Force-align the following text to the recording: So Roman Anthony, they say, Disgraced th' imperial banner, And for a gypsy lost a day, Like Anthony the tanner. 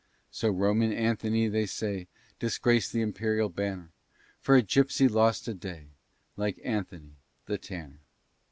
So 0.31 0.49
Roman 0.49 0.91
Anthony, 0.91 1.47
they 1.47 1.67
say, 1.67 2.07
Disgraced 2.39 2.91
th' 2.91 2.95
imperial 2.95 3.49
banner, 3.49 3.91
And 3.91 3.91
for 4.39 4.55
a 4.55 4.63
gypsy 4.63 5.07
lost 5.07 5.47
a 5.47 5.53
day, 5.53 5.89
Like 6.35 6.59
Anthony 6.63 7.17
the 7.45 7.59
tanner. 7.59 7.99